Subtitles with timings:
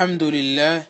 [0.00, 0.86] الحمد لله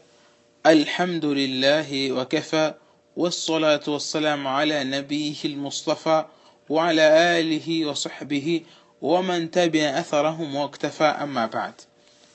[0.67, 2.75] الحمد لله وكفى
[3.17, 6.25] والصلاة والسلام على نبيه المصطفى
[6.69, 7.03] وعلى
[7.41, 8.63] آله وصحبه
[9.03, 11.75] ومن تبع أثرهم واكتفى أما بعد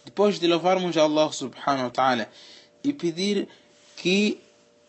[0.05, 2.29] Depois de louvarmos Allah subhanahu wa ta'ala
[2.83, 3.47] e pedir
[3.97, 4.38] que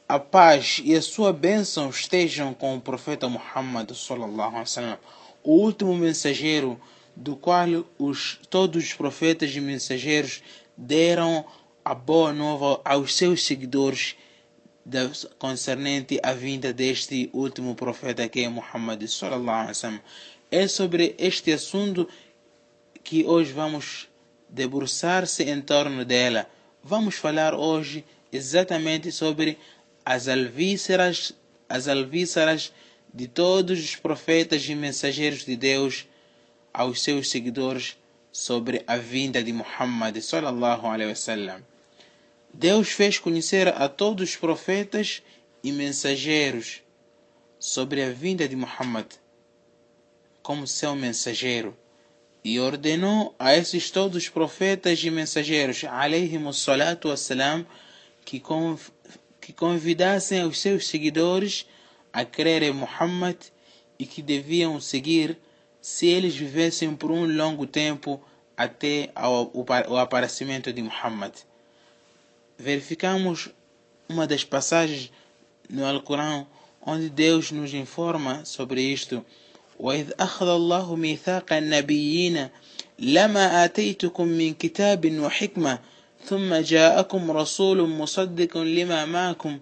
[0.07, 4.99] a paz e a sua bênção estejam com o profeta Muhammad sallallahu alaihi wasallam,
[5.43, 6.79] o último mensageiro
[7.17, 10.43] do qual os, todos os profetas e mensageiros
[10.77, 11.47] deram
[11.91, 14.15] a boa nova aos seus seguidores
[15.41, 20.01] concernente à vinda deste último profeta que é Muhammad sallallahu alaihi.
[20.53, 22.09] É sobre este assunto
[23.03, 24.09] que hoje vamos
[24.48, 26.48] debruçar-se em torno dela.
[26.81, 29.59] Vamos falar hoje exatamente sobre
[30.05, 31.33] as alvíceras,
[31.69, 32.73] as alvíceras
[33.12, 36.07] de todos os profetas e mensageiros de Deus
[36.73, 37.97] aos seus seguidores
[38.31, 41.70] sobre a vinda de Muhammad sallallahu alaihi wasallam.
[42.53, 45.23] Deus fez conhecer a todos os profetas
[45.63, 46.83] e mensageiros
[47.59, 49.07] sobre a vinda de Muhammad
[50.42, 51.77] como seu mensageiro
[52.42, 55.83] e ordenou a esses todos os profetas e mensageiros
[56.55, 57.67] salatu wassalam
[58.25, 58.42] que,
[59.41, 61.67] que convidassem os seus seguidores
[62.12, 63.37] a crer em Muhammad
[63.98, 65.39] e que deviam seguir
[65.81, 68.23] se eles vivessem por um longo tempo
[68.57, 69.11] até
[69.89, 71.33] o aparecimento de Muhammad.
[72.61, 73.48] Verificamos
[74.06, 75.11] uma das passagens
[75.70, 76.47] no Alcorão
[76.84, 79.25] onde Deus nos informa sobre isto.
[79.78, 82.48] وإذ أخذ الله ميثاق النبيين
[82.98, 85.78] لما آتيتكم من كتاب وحكمة
[86.25, 89.58] ثم جاءكم رسول مصدق لما معكم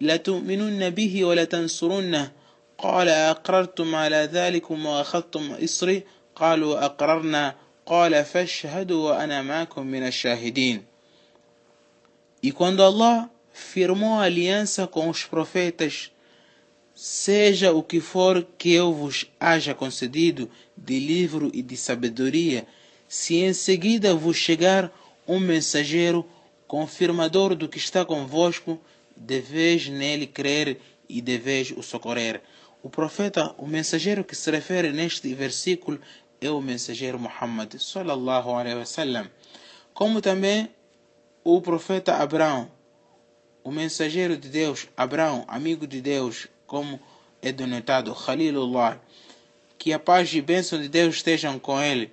[0.00, 2.30] لتؤمنن به, ولتنصرنه
[2.78, 6.02] قال أقررتم على ذلكم وأخذتم إصري
[6.36, 7.54] قالوا أقررنا
[7.85, 10.83] قال فاشهدوا وأنا معكم من الشاهدين
[12.43, 16.11] E quando Allah firmou a aliança com os profetas,
[16.93, 22.67] seja o que for que eu vos haja concedido de livro e de sabedoria,
[23.07, 24.91] se em seguida vos chegar
[25.27, 26.25] um mensageiro
[26.67, 28.79] confirmador do que está convosco,
[29.15, 32.41] deveis nele crer e deveis o socorrer.
[32.83, 35.99] O profeta, o mensageiro que se refere neste versículo
[36.42, 39.30] é o mensageiro Muhammad sallallahu alaihi wasallam,
[39.94, 40.68] como também
[41.44, 42.68] o profeta Abraão,
[43.62, 46.98] o mensageiro de Deus, Abraão, amigo de Deus, como
[47.40, 49.00] é denotado Khalilullah,
[49.78, 52.10] que a paz e bênção de Deus estejam com ele,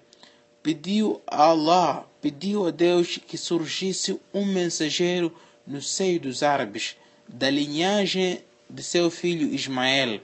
[0.62, 5.36] pediu a Allah, pediu a Deus que surgisse um mensageiro
[5.66, 6.96] no seio dos árabes,
[7.28, 10.22] da linhagem de seu filho Ismael.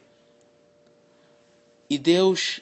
[1.90, 2.62] E Deus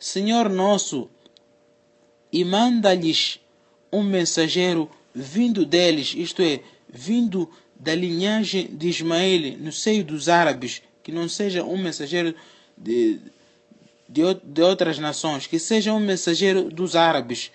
[0.00, 1.10] Senhor nosso,
[2.32, 3.38] e manda-lhes
[3.92, 10.80] um mensageiro vindo deles, isto é, vindo da linhagem de Ismael no seio dos árabes,
[11.02, 12.34] que não seja um mensageiro
[12.78, 13.20] de,
[14.08, 17.50] de, de outras nações, que seja um mensageiro dos árabes,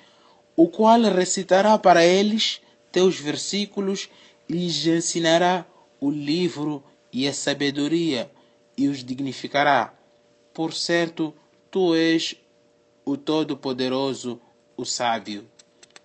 [0.56, 2.62] o qual recitará para eles
[2.92, 4.08] teus versículos
[4.48, 5.66] e lhes ensinará
[6.00, 8.30] o livro e a sabedoria
[8.78, 9.94] e os dignificará.
[10.54, 11.34] Por certo,
[11.76, 12.38] tu és
[13.04, 14.40] o Todo-Poderoso,
[14.78, 15.46] o Sábio.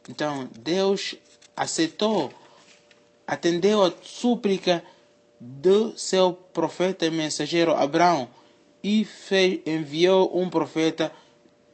[0.08, 1.14] Então, Deus
[1.56, 2.32] aceitou,
[3.24, 4.82] atendeu a súplica
[5.38, 8.28] do seu profeta e mensageiro Abraão
[8.82, 11.12] e fez, enviou um profeta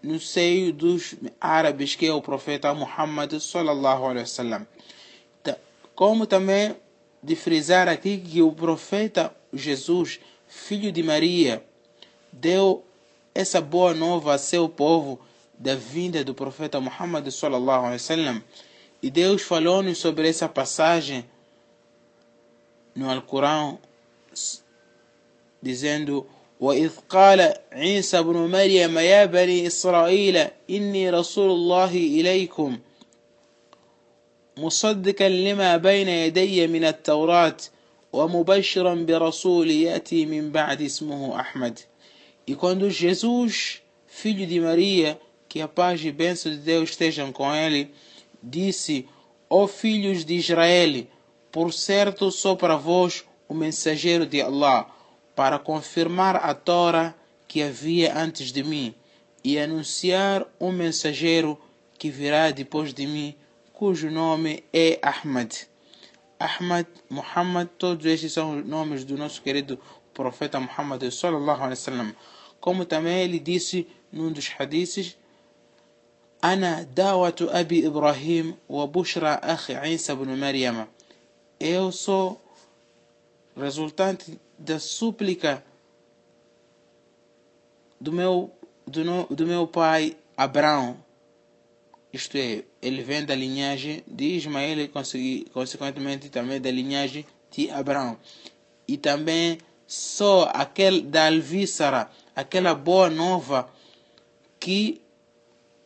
[0.02, 4.66] no seio dos árabes, que é o profeta Muhammad sallallahu alaihi wasallam.
[5.94, 6.76] Como também
[7.22, 11.64] de frisar aqui que o profeta Jesus, filho de Maria,
[12.30, 12.84] deu
[13.36, 15.20] essa boa nova a seu povo
[15.58, 18.42] da vinda do profeta Muhammad sallallahu alaihi wasallam.
[19.02, 21.24] E Deus falou-nos sobre essa passagem
[22.94, 23.78] no Alcorão,
[25.62, 26.26] dizendo:
[26.60, 30.36] وإذ قال عيسى بن مريم يا بني إسرائيل
[30.70, 32.78] إني رسول الله إليكم
[34.56, 37.56] مصدقا لما بين يدي من التوراة
[38.12, 41.78] ومبشرا برسول يأتي من بعد اسمه أحمد
[42.46, 47.52] E quando Jesus, filho de Maria, que a paz e bênção de Deus estejam com
[47.52, 47.92] ele,
[48.40, 49.08] disse:
[49.50, 51.06] Ó oh filhos de Israel,
[51.50, 54.86] por certo sou para vós o mensageiro de Allah,
[55.34, 57.14] para confirmar a Torá
[57.48, 58.94] que havia antes de mim
[59.42, 61.58] e anunciar um mensageiro
[61.98, 63.34] que virá depois de mim,
[63.72, 65.52] cujo nome é Ahmad.
[66.38, 69.80] Ahmad, Muhammad, todos estes são os nomes do nosso querido
[70.12, 72.14] profeta Muhammad sallallahu alaihi wasallam.
[72.60, 75.16] Como também ele disse num dos hadiths,
[76.42, 80.86] Ana dawatu Abi Ibrahim wa bushra akhi Isa ibn Maryam.
[81.58, 82.40] Eu sou
[83.56, 85.64] resultante da súplica
[88.00, 88.50] do meu,
[88.86, 90.96] do, no, do meu pai Abraão.
[92.12, 98.18] Isto é, ele vem da linhagem de Ismael e consequentemente também da linhagem de Abraão.
[98.86, 103.66] E também sou aquele da Alvíssara aquela boa nova
[104.60, 105.00] que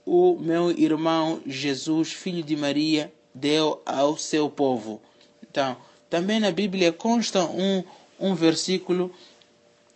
[0.04, 5.00] o meu irmão Jesus, filho de Maria, deu ao seu povo.
[5.48, 5.76] Então,
[6.08, 7.84] também na Bíblia consta um,
[8.18, 9.12] um versículo,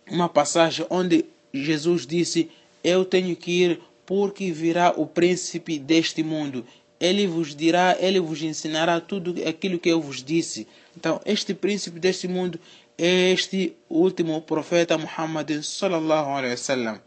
[0.09, 2.49] uma passagem onde Jesus disse:
[2.81, 6.65] Eu tenho que ir porque virá o príncipe deste mundo.
[6.97, 10.65] Ele vos dirá, ele vos ensinará tudo aquilo que eu vos disse.
[10.95, 12.57] Então, este príncipe deste mundo
[12.97, 16.99] este último profeta Muhammad sallallahu alaihi wasallam.